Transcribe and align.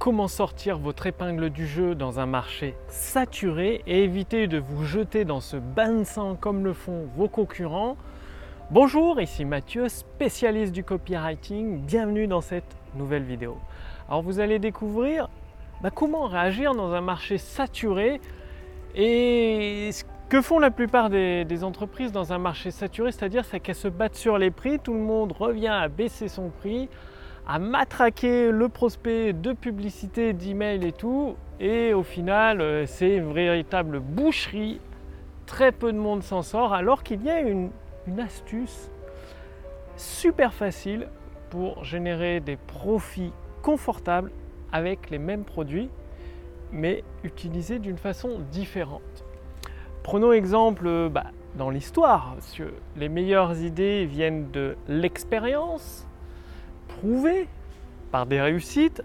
comment 0.00 0.28
sortir 0.28 0.78
votre 0.78 1.06
épingle 1.06 1.50
du 1.50 1.66
jeu 1.66 1.94
dans 1.94 2.20
un 2.20 2.24
marché 2.24 2.74
saturé 2.88 3.82
et 3.86 4.02
éviter 4.02 4.46
de 4.46 4.56
vous 4.56 4.82
jeter 4.82 5.26
dans 5.26 5.40
ce 5.40 5.58
bain 5.58 5.92
de 5.92 6.04
sang 6.04 6.36
comme 6.36 6.64
le 6.64 6.72
font 6.72 7.06
vos 7.16 7.28
concurrents. 7.28 7.98
Bonjour, 8.70 9.20
ici 9.20 9.44
Mathieu, 9.44 9.90
spécialiste 9.90 10.72
du 10.72 10.84
copywriting. 10.84 11.82
Bienvenue 11.82 12.26
dans 12.26 12.40
cette 12.40 12.78
nouvelle 12.94 13.24
vidéo. 13.24 13.58
Alors 14.08 14.22
vous 14.22 14.40
allez 14.40 14.58
découvrir 14.58 15.28
bah, 15.82 15.90
comment 15.90 16.26
réagir 16.26 16.74
dans 16.74 16.94
un 16.94 17.02
marché 17.02 17.36
saturé 17.36 18.22
et 18.94 19.90
ce 19.92 20.04
que 20.30 20.40
font 20.40 20.60
la 20.60 20.70
plupart 20.70 21.10
des, 21.10 21.44
des 21.44 21.62
entreprises 21.62 22.10
dans 22.10 22.32
un 22.32 22.38
marché 22.38 22.70
saturé, 22.70 23.12
c'est-à-dire 23.12 23.44
c'est 23.44 23.60
qu'elles 23.60 23.74
se 23.74 23.88
battent 23.88 24.16
sur 24.16 24.38
les 24.38 24.50
prix, 24.50 24.78
tout 24.78 24.94
le 24.94 25.00
monde 25.00 25.32
revient 25.32 25.68
à 25.68 25.88
baisser 25.88 26.28
son 26.28 26.48
prix 26.48 26.88
à 27.52 27.58
matraquer 27.58 28.52
le 28.52 28.68
prospect 28.68 29.32
de 29.32 29.52
publicité, 29.52 30.32
d'email 30.32 30.86
et 30.86 30.92
tout. 30.92 31.34
Et 31.58 31.92
au 31.92 32.04
final, 32.04 32.60
euh, 32.60 32.86
c'est 32.86 33.16
une 33.16 33.32
véritable 33.32 33.98
boucherie. 33.98 34.80
Très 35.46 35.72
peu 35.72 35.92
de 35.92 35.98
monde 35.98 36.22
s'en 36.22 36.42
sort, 36.42 36.72
alors 36.72 37.02
qu'il 37.02 37.24
y 37.24 37.28
a 37.28 37.40
une, 37.40 37.70
astuce 38.20 38.90
super 39.96 40.52
facile 40.52 41.08
pour 41.48 41.84
générer 41.84 42.40
des 42.40 42.56
profits 42.56 43.32
confortables 43.62 44.30
avec 44.72 45.10
les 45.10 45.18
mêmes 45.18 45.44
produits, 45.44 45.90
mais 46.70 47.02
utilisés 47.24 47.80
d'une 47.80 47.98
façon 47.98 48.38
différente. 48.52 49.24
Prenons 50.04 50.32
exemple 50.32 50.86
euh, 50.86 51.08
bah, 51.08 51.26
dans 51.56 51.70
l'histoire, 51.70 52.36
les 52.96 53.08
meilleures 53.08 53.60
idées 53.60 54.06
viennent 54.06 54.50
de 54.52 54.76
l'expérience, 54.86 56.06
prouvé 56.98 57.48
par 58.10 58.26
des 58.26 58.40
réussites. 58.40 59.02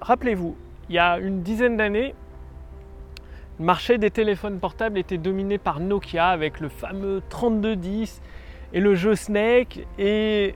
Rappelez-vous, 0.00 0.56
il 0.88 0.94
y 0.94 0.98
a 0.98 1.18
une 1.18 1.42
dizaine 1.42 1.76
d'années, 1.76 2.14
le 3.58 3.64
marché 3.64 3.98
des 3.98 4.12
téléphones 4.12 4.60
portables 4.60 4.98
était 4.98 5.18
dominé 5.18 5.58
par 5.58 5.80
Nokia 5.80 6.28
avec 6.28 6.60
le 6.60 6.68
fameux 6.68 7.22
3210 7.28 8.22
et 8.72 8.78
le 8.78 8.94
jeu 8.94 9.16
Snake. 9.16 9.84
Et 9.98 10.54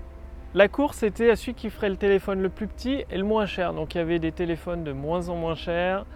la 0.54 0.68
course 0.68 1.02
était 1.02 1.28
à 1.28 1.34
celui 1.34 1.54
qui 1.54 1.68
ferait 1.68 1.88
le 1.88 1.96
téléphone 1.96 2.40
le 2.40 2.48
plus 2.48 2.68
petit 2.68 3.04
et 3.10 3.18
le 3.18 3.24
moins 3.24 3.46
cher. 3.46 3.74
Donc 3.74 3.96
il 3.96 3.98
y 3.98 4.00
avait 4.00 4.20
des 4.20 4.30
téléphones 4.30 4.84
de 4.84 4.92
moins 4.92 5.28
en 5.30 5.34
moins 5.34 5.56
chers 5.56 6.06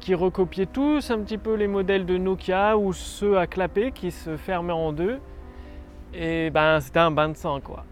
qui 0.00 0.14
recopiaient 0.14 0.64
tous 0.64 1.10
un 1.10 1.20
petit 1.20 1.36
peu 1.36 1.54
les 1.54 1.68
modèles 1.68 2.06
de 2.06 2.16
Nokia 2.16 2.78
ou 2.78 2.94
ceux 2.94 3.36
à 3.36 3.46
clapper 3.46 3.92
qui 3.92 4.10
se 4.10 4.38
fermaient 4.38 4.72
en 4.72 4.92
deux. 4.92 5.18
Et 6.14 6.48
ben 6.48 6.80
c'était 6.80 7.00
un 7.00 7.10
bain 7.10 7.28
de 7.28 7.36
sang 7.36 7.60
quoi. 7.60 7.84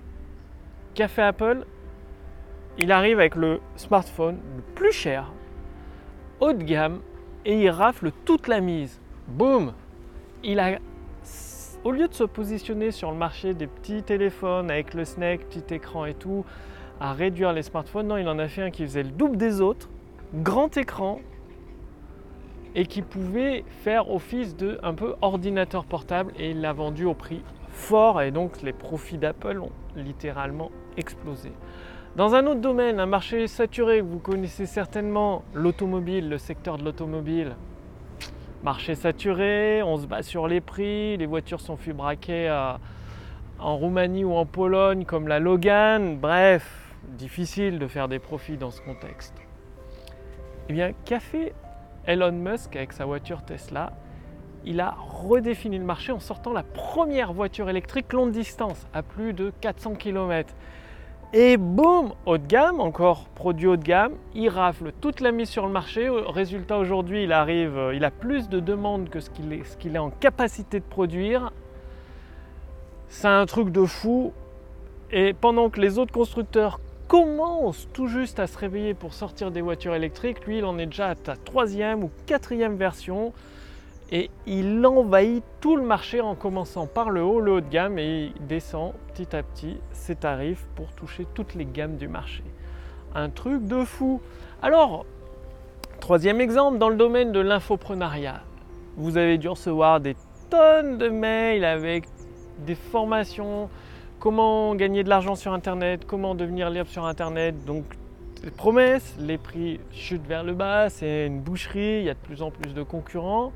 Café 0.95 1.23
Apple, 1.23 1.67
il 2.79 2.93
arrive 2.93 3.19
avec 3.19 3.35
le 3.35 3.61
smartphone 3.75 4.39
le 4.57 4.63
plus 4.77 4.93
cher, 4.93 5.33
haut 6.39 6.53
de 6.53 6.63
gamme, 6.63 7.01
et 7.45 7.61
il 7.61 7.69
rafle 7.69 8.13
toute 8.25 8.47
la 8.47 8.61
mise. 8.61 9.01
Boum 9.27 9.73
Il 10.45 10.61
a, 10.61 10.79
au 11.83 11.91
lieu 11.91 12.07
de 12.07 12.15
se 12.15 12.23
positionner 12.23 12.93
sur 12.93 13.11
le 13.11 13.17
marché 13.17 13.55
des 13.55 13.67
petits 13.67 14.05
téléphones 14.05 14.71
avec 14.71 14.95
le 14.95 15.05
Snake, 15.05 15.49
petit 15.49 15.75
écran 15.75 16.05
et 16.05 16.15
tout, 16.15 16.45
à 17.01 17.13
réduire 17.13 17.53
les 17.53 17.63
smartphones, 17.63 18.07
non, 18.07 18.17
il 18.17 18.29
en 18.29 18.39
a 18.39 18.47
fait 18.47 18.63
un 18.63 18.71
qui 18.71 18.85
faisait 18.85 19.03
le 19.03 19.11
double 19.11 19.37
des 19.37 19.61
autres, 19.61 19.89
grand 20.33 20.77
écran, 20.77 21.19
et 22.77 22.87
qui 22.87 23.03
pouvait 23.03 23.65
faire 23.83 24.13
office 24.13 24.57
de 24.57 24.79
un 24.85 24.95
peu 24.95 25.17
ordinateur 25.23 25.87
portable, 25.87 26.33
et 26.39 26.51
il 26.51 26.61
l'a 26.61 26.73
vendu 26.73 27.05
au 27.05 27.15
prix 27.15 27.43
fort, 27.71 28.23
et 28.23 28.31
donc 28.31 28.63
les 28.63 28.73
profits 28.73 29.19
d'Apple 29.19 29.59
ont 29.59 29.73
littéralement 29.97 30.71
explosé. 30.97 31.53
Dans 32.17 32.35
un 32.35 32.47
autre 32.47 32.61
domaine, 32.61 33.01
un 33.01 33.07
marché 33.07 33.49
saturé, 33.49 34.01
vous 34.01 34.19
connaissez 34.19 34.67
certainement 34.67 35.43
l'automobile, 35.53 36.29
le 36.29 36.39
secteur 36.39 36.79
de 36.79 36.85
l'automobile. 36.85 37.57
Marché 38.63 38.95
saturé, 38.95 39.83
on 39.83 39.97
se 39.97 40.07
bat 40.07 40.23
sur 40.23 40.47
les 40.47 40.61
prix, 40.61 41.17
les 41.17 41.27
voitures 41.27 41.61
sont 41.61 41.77
fubraquées 41.77 42.51
en 43.59 43.77
Roumanie 43.77 44.25
ou 44.25 44.35
en 44.35 44.47
Pologne 44.47 45.05
comme 45.05 45.29
la 45.29 45.39
Logan, 45.41 46.17
bref, 46.17 46.95
difficile 47.09 47.79
de 47.79 47.87
faire 47.87 48.09
des 48.09 48.19
profits 48.19 48.57
dans 48.57 48.71
ce 48.71 48.81
contexte. 48.81 49.35
Eh 50.69 50.73
bien, 50.73 50.93
qu'a 51.05 51.21
fait 51.21 51.53
Elon 52.07 52.33
Musk 52.33 52.77
avec 52.77 52.93
sa 52.93 53.05
voiture 53.05 53.45
Tesla? 53.45 53.93
Il 54.67 54.81
a 54.81 54.97
redéfini 54.99 55.79
le 55.79 55.85
marché 55.85 56.13
en 56.13 56.21
sortant 56.21 56.53
la 56.53 56.63
première 56.63 57.33
voiture 57.33 57.69
électrique 57.69 58.13
longue 58.13 58.33
distance 58.33 58.87
à 58.93 59.03
plus 59.03 59.33
de 59.33 59.53
400 59.61 59.95
km. 59.95 60.55
Et 61.37 61.57
boum, 61.57 62.13
haut 62.27 62.39
de 62.39 62.47
gamme, 62.47 62.81
encore 62.81 63.25
produit 63.35 63.67
haut 63.67 63.77
de 63.77 63.83
gamme, 63.83 64.13
il 64.37 64.49
rafle 64.49 64.93
toute 65.01 65.21
la 65.21 65.33
mise 65.33 65.49
sur 65.49 65.67
le 65.67 65.73
marché. 65.73 66.09
Résultat 66.09 66.79
aujourd'hui, 66.79 67.25
il 67.25 67.33
arrive, 67.33 67.77
euh, 67.77 67.95
il 67.95 68.05
a 68.05 68.13
plus 68.13 68.49
de 68.49 68.61
demandes 68.61 69.09
que 69.09 69.19
ce 69.19 69.31
qu'il 69.31 69.53
est, 69.53 69.99
en 69.99 70.11
capacité 70.11 70.79
de 70.79 70.85
produire. 70.85 71.53
C'est 73.09 73.27
un 73.27 73.47
truc 73.47 73.71
de 73.71 73.85
fou. 73.85 74.33
Et 75.11 75.33
pendant 75.33 75.71
que 75.71 75.81
les 75.81 75.99
autres 75.99 76.13
constructeurs 76.13 76.79
commencent 77.09 77.89
tout 77.93 78.07
juste 78.07 78.39
à 78.39 78.47
se 78.47 78.57
réveiller 78.57 78.95
pour 78.95 79.13
sortir 79.13 79.51
des 79.51 79.61
voitures 79.61 79.97
électriques, 79.97 80.47
lui, 80.47 80.59
il 80.59 80.65
en 80.65 80.79
est 80.79 80.87
déjà 80.87 81.09
à 81.09 81.15
sa 81.17 81.37
troisième 81.37 82.05
ou 82.05 82.13
quatrième 82.27 82.77
version 82.77 83.33
et 84.13 84.31
il 84.47 84.85
envahit 84.87 85.43
tout 85.61 85.77
le 85.77 85.83
marché 85.83 86.21
en 86.21 86.35
commençant 86.35 86.87
par 86.87 87.11
le 87.11 87.23
haut, 87.23 87.41
le 87.41 87.53
haut 87.53 87.61
de 87.61 87.69
gamme 87.69 87.99
et 87.99 88.33
il 88.37 88.47
descend 88.47 88.93
petit 89.13 89.35
à 89.35 89.43
petit 89.43 89.79
ses 89.93 90.15
tarifs 90.15 90.67
pour 90.75 90.93
toucher 90.93 91.27
toutes 91.35 91.55
les 91.55 91.65
gammes 91.65 91.97
du 91.97 92.09
marché. 92.09 92.45
Un 93.15 93.31
truc 93.31 93.65
de 93.67 93.85
fou. 93.85 94.21
Alors, 94.61 95.07
troisième 96.01 96.41
exemple, 96.41 96.79
dans 96.79 96.91
le 96.91 96.97
domaine 96.97 97.33
de 97.33 97.41
l'infoprenariat, 97.41 98.43
vous 98.97 99.17
avez 99.17 99.39
dû 99.39 99.49
recevoir 99.49 100.01
des 100.01 100.17
tonnes 100.51 100.99
de 100.99 101.09
mails 101.09 101.65
avec 101.65 102.05
des 102.67 102.75
formations, 102.75 103.69
comment 104.21 104.75
gagner 104.75 105.03
de 105.03 105.09
l'argent 105.09 105.35
sur 105.35 105.53
Internet, 105.53 106.05
comment 106.07 106.35
devenir 106.35 106.71
libre 106.71 106.89
sur 106.89 107.07
Internet. 107.07 107.65
Donc, 107.65 107.85
les 108.45 108.51
promesses, 108.51 109.17
les 109.19 109.39
prix 109.39 109.81
chutent 109.93 110.27
vers 110.27 110.45
le 110.45 110.53
bas, 110.53 110.91
c'est 110.91 111.27
une 111.27 111.41
boucherie, 111.41 112.01
il 112.01 112.05
y 112.05 112.11
a 112.11 112.15
de 112.15 112.19
plus 112.19 112.43
en 112.43 112.51
plus 112.51 112.75
de 112.75 112.83
concurrents. 112.83 113.53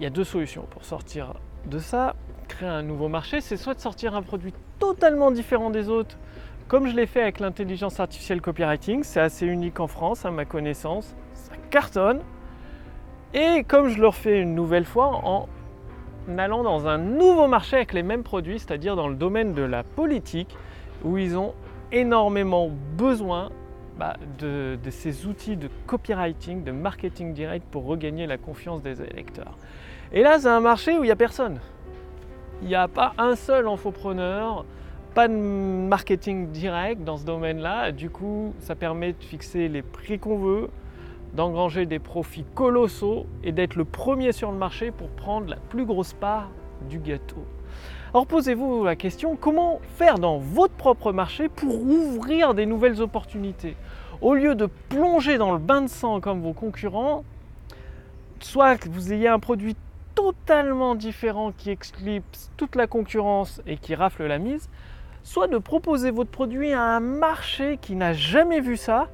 Il 0.00 0.02
y 0.02 0.06
a 0.06 0.10
deux 0.10 0.24
solutions 0.24 0.66
pour 0.70 0.84
sortir 0.84 1.34
de 1.66 1.78
ça, 1.78 2.16
créer 2.48 2.68
un 2.68 2.82
nouveau 2.82 3.08
marché. 3.08 3.40
C'est 3.40 3.56
soit 3.56 3.74
de 3.74 3.80
sortir 3.80 4.14
un 4.14 4.22
produit 4.22 4.52
totalement 4.78 5.30
différent 5.30 5.70
des 5.70 5.88
autres, 5.88 6.18
comme 6.66 6.88
je 6.88 6.96
l'ai 6.96 7.06
fait 7.06 7.22
avec 7.22 7.38
l'intelligence 7.38 8.00
artificielle 8.00 8.40
copywriting. 8.40 9.04
C'est 9.04 9.20
assez 9.20 9.46
unique 9.46 9.78
en 9.78 9.86
France, 9.86 10.24
à 10.24 10.30
ma 10.30 10.44
connaissance. 10.44 11.14
Ça 11.34 11.52
cartonne. 11.70 12.20
Et 13.34 13.64
comme 13.64 13.88
je 13.88 14.00
le 14.00 14.08
refais 14.08 14.40
une 14.40 14.54
nouvelle 14.54 14.84
fois 14.84 15.06
en 15.24 15.48
allant 16.38 16.62
dans 16.62 16.88
un 16.88 16.98
nouveau 16.98 17.46
marché 17.46 17.76
avec 17.76 17.92
les 17.92 18.02
mêmes 18.02 18.22
produits, 18.22 18.58
c'est-à-dire 18.58 18.96
dans 18.96 19.08
le 19.08 19.16
domaine 19.16 19.54
de 19.54 19.62
la 19.62 19.84
politique, 19.84 20.56
où 21.04 21.18
ils 21.18 21.36
ont 21.36 21.54
énormément 21.92 22.70
besoin 22.96 23.50
bah, 23.98 24.16
de, 24.38 24.76
ces 24.90 25.26
outils 25.26 25.56
de 25.56 25.68
copywriting, 25.86 26.64
de 26.64 26.72
marketing 26.72 27.32
direct 27.32 27.64
pour 27.70 27.84
regagner 27.84 28.26
la 28.26 28.38
confiance 28.38 28.82
des 28.82 29.00
électeurs. 29.02 29.56
Et 30.12 30.22
là, 30.22 30.38
c'est 30.38 30.48
un 30.48 30.60
marché 30.60 30.98
où 30.98 31.04
il 31.04 31.06
n'y 31.06 31.12
a 31.12 31.16
personne. 31.16 31.60
Il 32.62 32.68
n'y 32.68 32.74
a 32.74 32.88
pas 32.88 33.14
un 33.18 33.36
seul 33.36 33.68
infopreneur, 33.68 34.64
pas 35.14 35.28
de 35.28 35.34
marketing 35.34 36.50
direct 36.50 37.04
dans 37.04 37.16
ce 37.16 37.24
domaine-là. 37.24 37.92
Du 37.92 38.10
coup, 38.10 38.54
ça 38.60 38.74
permet 38.74 39.12
de 39.12 39.22
fixer 39.22 39.68
les 39.68 39.82
prix 39.82 40.18
qu'on 40.18 40.38
veut, 40.38 40.70
d'engranger 41.34 41.86
des 41.86 41.98
profits 41.98 42.44
colossaux 42.54 43.26
et 43.42 43.52
d'être 43.52 43.76
le 43.76 43.84
premier 43.84 44.32
sur 44.32 44.50
le 44.50 44.58
marché 44.58 44.90
pour 44.90 45.08
prendre 45.08 45.48
la 45.48 45.56
plus 45.56 45.84
grosse 45.84 46.14
part 46.14 46.50
du 46.88 46.98
gâteau. 46.98 47.44
Alors 48.12 48.26
posez-vous 48.26 48.84
la 48.84 48.94
question, 48.94 49.36
comment 49.36 49.80
faire 49.96 50.18
dans 50.18 50.38
votre 50.38 50.74
propre 50.74 51.12
marché 51.12 51.48
pour 51.48 51.82
ouvrir 51.82 52.54
des 52.54 52.66
nouvelles 52.66 53.02
opportunités? 53.02 53.76
Au 54.20 54.34
lieu 54.34 54.54
de 54.54 54.66
plonger 54.88 55.36
dans 55.36 55.52
le 55.52 55.58
bain 55.58 55.82
de 55.82 55.88
sang 55.88 56.20
comme 56.20 56.40
vos 56.40 56.52
concurrents, 56.52 57.24
soit 58.40 58.76
que 58.76 58.88
vous 58.88 59.12
ayez 59.12 59.28
un 59.28 59.40
produit 59.40 59.76
totalement 60.14 60.94
différent 60.94 61.50
qui 61.50 61.70
éclipse 61.70 62.52
toute 62.56 62.76
la 62.76 62.86
concurrence 62.86 63.60
et 63.66 63.76
qui 63.76 63.94
rafle 63.94 64.24
la 64.26 64.38
mise, 64.38 64.68
soit 65.24 65.48
de 65.48 65.58
proposer 65.58 66.10
votre 66.10 66.30
produit 66.30 66.72
à 66.72 66.82
un 66.82 67.00
marché 67.00 67.78
qui 67.80 67.96
n'a 67.96 68.12
jamais 68.12 68.60
vu 68.60 68.76
ça, 68.76 69.08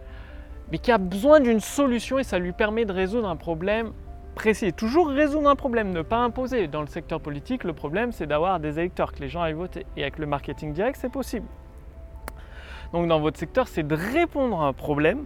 mais 0.71 0.79
qui 0.79 0.93
a 0.93 0.99
besoin 0.99 1.41
d'une 1.41 1.61
solution 1.61 2.19
et 2.19 2.25
ça 2.25 2.39
lui 2.39 2.53
permet 2.53 2.85
de 2.85 2.93
résoudre 2.93 3.29
un 3.29 3.37
problème 3.37 3.93
précis. 4.35 4.73
Toujours 4.73 5.09
résoudre 5.09 5.49
un 5.49 5.57
problème, 5.57 5.91
ne 5.91 6.03
pas 6.03 6.19
imposer. 6.19 6.67
Dans 6.67 6.81
le 6.81 6.87
secteur 6.87 7.21
politique, 7.21 7.65
le 7.65 7.73
problème 7.73 8.13
c'est 8.13 8.27
d'avoir 8.27 8.61
des 8.61 8.79
électeurs, 8.79 9.13
que 9.13 9.21
les 9.21 9.29
gens 9.29 9.43
aillent 9.43 9.53
voter. 9.53 9.87
Et 9.97 10.03
avec 10.03 10.19
le 10.19 10.27
marketing 10.27 10.73
direct, 10.73 10.99
c'est 11.01 11.13
possible. 11.13 11.47
Donc 12.93 13.09
dans 13.09 13.21
votre 13.21 13.39
secteur, 13.39 13.69
c'est 13.69 13.87
de 13.87 13.95
répondre 13.95 14.61
à 14.61 14.67
un 14.67 14.73
problème, 14.73 15.25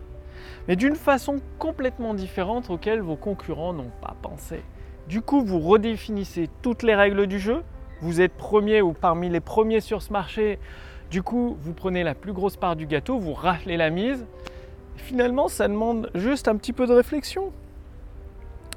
mais 0.68 0.76
d'une 0.76 0.96
façon 0.96 1.40
complètement 1.58 2.14
différente 2.14 2.70
auquel 2.70 3.00
vos 3.00 3.16
concurrents 3.16 3.72
n'ont 3.72 3.92
pas 4.00 4.16
pensé. 4.20 4.62
Du 5.08 5.20
coup, 5.20 5.44
vous 5.44 5.60
redéfinissez 5.60 6.48
toutes 6.62 6.82
les 6.82 6.94
règles 6.94 7.26
du 7.26 7.38
jeu. 7.38 7.62
Vous 8.00 8.20
êtes 8.20 8.32
premier 8.32 8.82
ou 8.82 8.92
parmi 8.92 9.28
les 9.28 9.40
premiers 9.40 9.80
sur 9.80 10.02
ce 10.02 10.12
marché. 10.12 10.58
Du 11.10 11.22
coup, 11.22 11.56
vous 11.60 11.74
prenez 11.74 12.02
la 12.02 12.14
plus 12.14 12.32
grosse 12.32 12.56
part 12.56 12.76
du 12.76 12.86
gâteau, 12.86 13.18
vous 13.18 13.34
raflez 13.34 13.76
la 13.76 13.90
mise. 13.90 14.26
finalement, 14.96 15.48
ça 15.48 15.68
demande 15.68 16.10
juste 16.14 16.48
un 16.48 16.56
petit 16.56 16.72
peu 16.72 16.86
de 16.86 16.92
réflexion. 16.92 17.52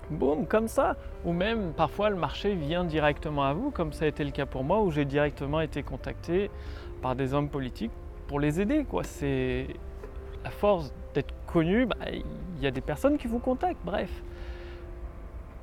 Boum, 0.09 0.45
comme 0.47 0.67
ça. 0.67 0.95
Ou 1.25 1.33
même, 1.33 1.73
parfois, 1.73 2.09
le 2.09 2.15
marché 2.15 2.55
vient 2.55 2.83
directement 2.83 3.43
à 3.43 3.53
vous, 3.53 3.71
comme 3.71 3.93
ça 3.93 4.05
a 4.05 4.07
été 4.07 4.23
le 4.23 4.31
cas 4.31 4.45
pour 4.45 4.63
moi, 4.63 4.81
où 4.81 4.91
j'ai 4.91 5.05
directement 5.05 5.59
été 5.61 5.83
contacté 5.83 6.49
par 7.01 7.15
des 7.15 7.33
hommes 7.33 7.49
politiques 7.49 7.91
pour 8.27 8.39
les 8.39 8.61
aider. 8.61 8.85
C'est 9.03 9.67
à 10.45 10.49
force 10.49 10.93
d'être 11.13 11.33
connu, 11.45 11.85
bah, 11.85 11.95
il 12.11 12.61
y 12.61 12.67
a 12.67 12.71
des 12.71 12.81
personnes 12.81 13.17
qui 13.17 13.27
vous 13.27 13.39
contactent. 13.39 13.83
Bref, 13.83 14.09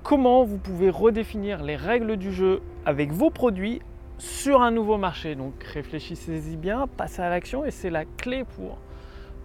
comment 0.02 0.44
vous 0.44 0.58
pouvez 0.58 0.90
redéfinir 0.90 1.62
les 1.62 1.76
règles 1.76 2.16
du 2.16 2.32
jeu 2.32 2.60
avec 2.84 3.12
vos 3.12 3.30
produits 3.30 3.80
sur 4.18 4.62
un 4.62 4.70
nouveau 4.70 4.98
marché? 4.98 5.34
Donc 5.34 5.62
réfléchissez-y 5.62 6.56
bien, 6.56 6.86
passez 6.86 7.22
à 7.22 7.30
l'action 7.30 7.64
et 7.64 7.70
c'est 7.70 7.90
la 7.90 8.04
clé 8.04 8.44
pour 8.44 8.78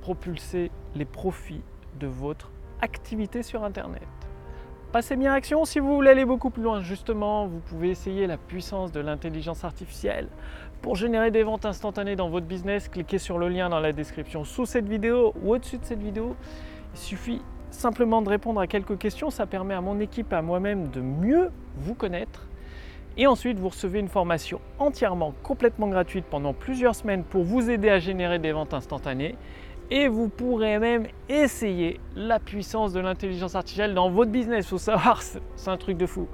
propulser 0.02 0.72
les 0.96 1.06
profits 1.06 1.62
de 2.00 2.08
votre 2.08 2.52
activité 2.82 3.44
sur 3.44 3.64
Internet. 3.64 4.08
Passez 4.92 5.16
bien 5.16 5.30
à 5.30 5.36
l'action 5.36 5.66
si 5.66 5.78
vous 5.78 5.94
voulez 5.94 6.10
aller 6.10 6.26
beaucoup 6.26 6.50
plus 6.50 6.64
loin. 6.64 6.82
Justement, 6.82 7.46
vous 7.46 7.60
pouvez 7.60 7.92
essayer 7.92 8.26
la 8.26 8.38
puissance 8.38 8.92
de 8.92 9.00
l'intelligence 9.00 9.64
artificielle 9.64 10.28
pour 10.82 10.96
générer 10.96 11.30
des 11.30 11.44
ventes 11.44 11.64
instantanées 11.66 12.16
dans 12.16 12.30
votre 12.30 12.48
business. 12.48 12.90
Cliquez 12.90 13.20
sur 13.20 13.38
le 13.38 13.50
lien 13.50 13.70
dans 13.70 13.80
la 13.80 13.94
description 13.94 14.44
sous 14.46 14.66
cette 14.66 14.88
vidéo 14.88 15.36
ou 15.44 15.54
au-dessus 15.54 15.78
de 15.78 15.86
cette 15.86 16.02
vidéo. 16.02 16.36
Il 16.96 17.00
suffit 17.00 17.42
simplement 17.70 18.24
de 18.24 18.30
répondre 18.30 18.60
à 18.60 18.66
quelques 18.66 18.98
questions. 18.98 19.30
Ça 19.30 19.46
permet 19.46 19.76
à 19.76 19.82
mon 19.82 20.00
équipe, 20.00 20.34
à 20.34 20.42
moi-même 20.42 20.88
de 20.88 21.02
mieux 21.02 21.52
vous 21.78 21.94
connaître. 21.94 22.48
Et 23.16 23.28
ensuite, 23.28 23.60
vous 23.60 23.70
recevez 23.70 24.00
une 24.00 24.08
formation 24.08 24.60
entièrement, 24.80 25.36
complètement 25.44 25.90
gratuite 25.90 26.26
pendant 26.26 26.54
plusieurs 26.54 26.96
semaines 26.96 27.24
pour 27.24 27.44
vous 27.44 27.70
aider 27.70 27.90
à 27.90 28.00
générer 28.00 28.40
des 28.40 28.54
ventes 28.54 28.74
instantanées 28.74 29.36
et 29.92 30.08
vous 30.08 30.30
pourrez 30.30 30.78
même 30.80 31.08
essayer 31.30 32.00
la 32.16 32.40
puissance 32.40 32.94
de 32.94 33.00
l'intelligence 33.00 33.56
artificielle 33.56 33.94
dans 33.94 34.10
votre 34.10 34.32
business. 34.32 34.68
Faut 34.68 34.78
savoir, 34.78 35.22
c'est 35.56 35.70
un 35.70 35.78
truc 35.78 35.98
de 35.98 36.06
fou. 36.06 36.28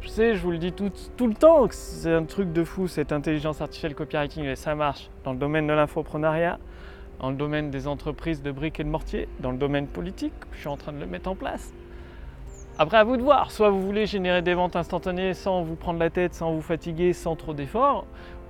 Je 0.00 0.08
sais, 0.08 0.34
je 0.34 0.42
vous 0.42 0.50
le 0.50 0.58
dis 0.58 0.72
tout, 0.72 0.90
tout 1.16 1.26
le 1.26 1.34
temps 1.34 1.68
que 1.68 1.74
c'est 1.74 2.12
un 2.12 2.24
truc 2.24 2.52
de 2.52 2.64
fou 2.64 2.88
cette 2.88 3.12
intelligence 3.12 3.60
artificielle 3.60 3.94
copywriting 3.94 4.44
et 4.44 4.56
ça 4.56 4.74
marche 4.74 5.10
dans 5.24 5.32
le 5.32 5.38
domaine 5.38 5.66
de 5.66 5.72
l'infoprenariat, 5.72 6.58
dans 7.20 7.30
le 7.30 7.36
domaine 7.36 7.70
des 7.70 7.86
entreprises 7.86 8.42
de 8.42 8.50
briques 8.50 8.80
et 8.80 8.84
de 8.84 8.88
mortier, 8.88 9.28
dans 9.40 9.50
le 9.50 9.58
domaine 9.58 9.86
politique. 9.86 10.32
Je 10.52 10.60
suis 10.60 10.68
en 10.68 10.76
train 10.76 10.92
de 10.92 10.98
le 10.98 11.06
mettre 11.06 11.28
en 11.28 11.36
place. 11.36 11.72
Après, 12.78 12.96
à 12.96 13.04
vous 13.04 13.18
de 13.18 13.22
voir. 13.22 13.50
Soit 13.50 13.68
vous 13.68 13.82
voulez 13.82 14.06
générer 14.06 14.40
des 14.40 14.54
ventes 14.54 14.76
instantanées 14.76 15.34
sans 15.34 15.62
vous 15.62 15.76
prendre 15.76 15.98
la 15.98 16.08
tête, 16.08 16.34
sans 16.34 16.54
vous 16.54 16.62
fatiguer, 16.62 17.12
sans 17.12 17.36
trop 17.36 17.52
d'efforts, 17.52 18.06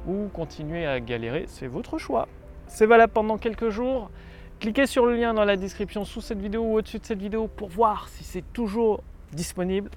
ou 0.06 0.28
continuer 0.32 0.86
à 0.86 1.00
galérer, 1.00 1.44
c'est 1.48 1.66
votre 1.66 1.98
choix. 1.98 2.28
C'est 2.68 2.86
valable 2.86 3.12
pendant 3.12 3.36
quelques 3.36 3.70
jours. 3.70 4.10
Cliquez 4.62 4.86
sur 4.86 5.06
le 5.06 5.16
lien 5.16 5.34
dans 5.34 5.44
la 5.44 5.56
description 5.56 6.04
sous 6.04 6.20
cette 6.20 6.38
vidéo 6.38 6.62
ou 6.62 6.74
au-dessus 6.76 7.00
de 7.00 7.04
cette 7.04 7.18
vidéo 7.18 7.48
pour 7.48 7.68
voir 7.68 8.08
si 8.08 8.22
c'est 8.22 8.44
toujours 8.52 9.02
disponible. 9.32 9.90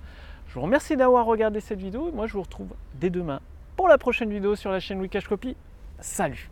Je 0.48 0.56
vous 0.56 0.62
remercie 0.62 0.98
d'avoir 0.98 1.28
regardé 1.28 1.60
cette 1.60 1.78
vidéo 1.78 2.10
et 2.10 2.12
moi 2.12 2.26
je 2.26 2.34
vous 2.34 2.42
retrouve 2.42 2.70
dès 2.96 3.12
demain 3.12 3.42
pour 3.76 3.88
la 3.88 4.00
prochaine 4.00 4.32
vidéo 4.32 4.56
sur 4.56 4.72
la 4.72 4.80
chaîne 4.80 5.00
Wikash 5.00 5.28
Copy. 5.28 5.56
Salut 6.00 6.50